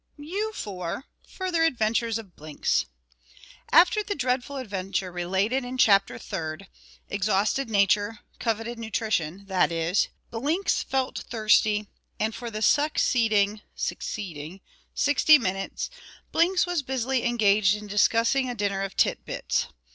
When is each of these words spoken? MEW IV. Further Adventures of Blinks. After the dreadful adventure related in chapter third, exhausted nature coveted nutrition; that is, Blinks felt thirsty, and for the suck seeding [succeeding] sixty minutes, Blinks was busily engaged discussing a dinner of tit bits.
MEW 0.17 0.49
IV. 0.49 1.03
Further 1.35 1.61
Adventures 1.63 2.17
of 2.17 2.35
Blinks. 2.35 2.87
After 3.71 4.01
the 4.01 4.15
dreadful 4.15 4.57
adventure 4.57 5.11
related 5.11 5.63
in 5.63 5.77
chapter 5.77 6.17
third, 6.17 6.65
exhausted 7.07 7.69
nature 7.69 8.21
coveted 8.39 8.79
nutrition; 8.79 9.45
that 9.45 9.71
is, 9.71 10.07
Blinks 10.31 10.81
felt 10.81 11.19
thirsty, 11.29 11.85
and 12.19 12.33
for 12.33 12.49
the 12.49 12.63
suck 12.63 12.97
seeding 12.97 13.61
[succeeding] 13.75 14.61
sixty 14.95 15.37
minutes, 15.37 15.91
Blinks 16.31 16.65
was 16.65 16.81
busily 16.81 17.23
engaged 17.23 17.87
discussing 17.87 18.49
a 18.49 18.55
dinner 18.55 18.81
of 18.81 18.97
tit 18.97 19.23
bits. 19.23 19.67